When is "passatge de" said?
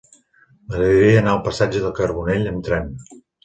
1.49-1.95